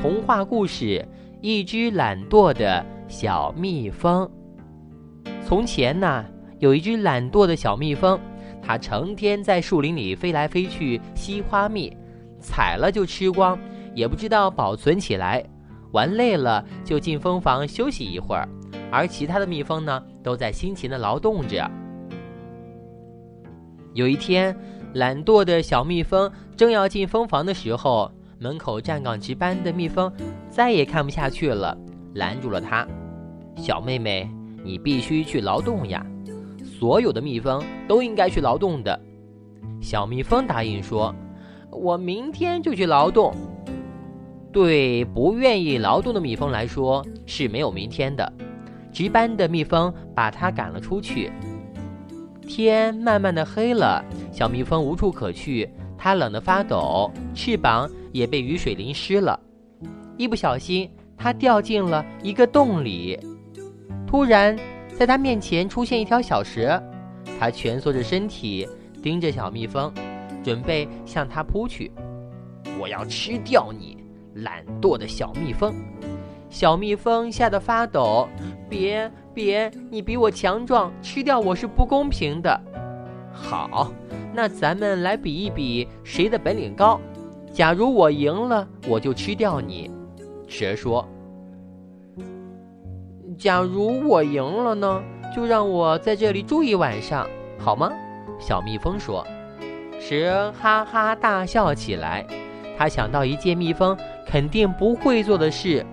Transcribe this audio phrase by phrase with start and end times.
[0.00, 1.04] 童话故事：
[1.40, 4.30] 一只懒惰的小蜜蜂。
[5.44, 6.24] 从前呢，
[6.60, 8.18] 有一只懒惰的小蜜蜂，
[8.62, 11.96] 它成天在树林里飞来飞去吸花蜜，
[12.38, 13.58] 采了就吃光，
[13.92, 15.44] 也不知道保存起来。
[15.90, 18.48] 玩累了就进蜂房休息一会儿，
[18.92, 21.68] 而其他的蜜蜂呢，都在辛勤的劳动着。
[23.94, 24.56] 有一天，
[24.94, 30.12] 懒惰的小蜜蜂正要进蜂房的时候，门口站岗值班的蜜蜂
[30.48, 31.76] 再也看不下去了，
[32.14, 32.86] 拦住了他
[33.56, 34.30] ：“小妹妹，
[34.62, 36.06] 你必须去劳动呀！
[36.62, 39.00] 所有的蜜蜂都应该去劳动的。”
[39.82, 41.14] 小蜜蜂答应说
[41.70, 43.34] ：“我明天就去劳动。”
[44.52, 48.32] 对不愿意劳动的蜜蜂来说是没有明天的。
[48.90, 51.30] 值班的蜜蜂把它赶了出去。
[52.42, 54.02] 天慢慢的黑了，
[54.32, 59.38] 小蜜蜂无处可去，它冷得发抖，翅膀也被雨水淋湿了。
[60.16, 63.18] 一不小心，它掉进了一个洞里。
[64.06, 64.56] 突然，
[64.96, 66.82] 在它面前出现一条小蛇，
[67.38, 68.66] 它蜷缩着身体，
[69.02, 69.92] 盯着小蜜蜂，
[70.42, 71.90] 准备向它扑去。
[72.80, 73.98] 我要吃掉你！
[74.34, 75.74] 懒惰的小蜜蜂，
[76.48, 78.28] 小蜜蜂吓得发抖。
[78.68, 82.60] 别别，你比我强壮，吃掉我是不公平的。
[83.40, 83.92] 好，
[84.34, 87.00] 那咱们来比一比谁的本领高。
[87.52, 89.90] 假如我赢了，我就吃掉你。
[90.48, 91.06] 蛇说。
[93.38, 95.02] 假如我赢了呢？
[95.34, 97.26] 就让我在这里住一晚上，
[97.58, 97.90] 好吗？
[98.40, 99.24] 小蜜蜂说。
[100.00, 102.26] 蛇哈哈大笑起来。
[102.76, 105.84] 他想到一件蜜蜂肯定不会做的事，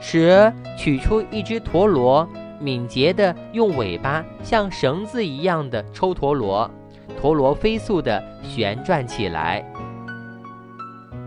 [0.00, 2.28] 蛇取出一只陀螺，
[2.60, 6.70] 敏捷地用尾巴像绳子一样的抽陀螺，
[7.18, 9.64] 陀螺飞速地旋转起来。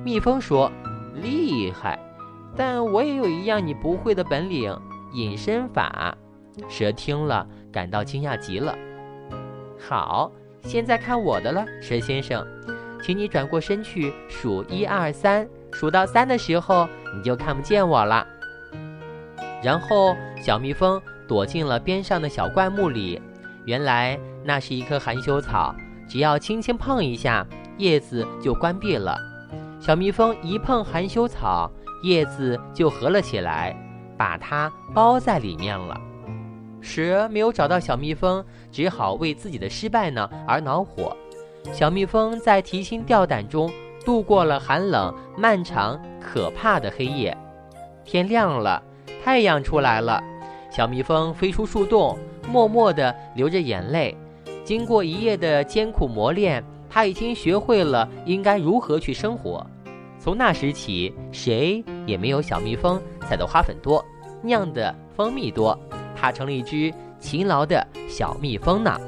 [0.06, 0.72] 蜜蜂说
[1.22, 1.98] ：“厉害，
[2.56, 4.78] 但我也有一样你不会的本领——
[5.14, 6.16] 隐身法。”
[6.70, 8.76] 蛇听了感到惊讶极了。
[9.80, 12.46] 好，现在看我的了，蛇先生。
[13.02, 18.26] 请你转过身去数一二三，数到三的时候你就看不见我了。
[19.62, 21.02] 然后小蜜蜂
[21.34, 23.20] 躲进了边上的小灌木里，
[23.66, 25.74] 原来那是一棵含羞草，
[26.08, 27.44] 只要轻轻碰一下，
[27.80, 29.18] 叶子就关闭了。
[29.80, 31.72] 小蜜蜂一碰含羞草，
[32.04, 33.76] 叶子就合了起来，
[34.16, 36.00] 把它包在里面了。
[36.82, 41.18] 蛇没有找到小蜜蜂，只好为自己的失败呢而恼火。
[41.72, 43.72] 小蜜蜂在提心吊胆中
[44.06, 47.36] 度过了寒冷、漫长、可怕的黑夜。
[48.06, 48.84] 天亮了，
[49.24, 50.22] 太阳出来了。
[50.76, 52.18] 小蜜蜂飞出树洞，
[52.50, 54.18] 默默地流着眼泪。
[54.64, 59.64] 经过一夜的艰苦磨练，它已经学会了应该如何去生活。
[60.18, 64.04] 从那时起，谁也没有小蜜蜂采的花粉多，
[64.42, 65.78] 酿的蜂蜜多。
[66.16, 69.00] 它成了一只勤劳的小蜜蜂呢。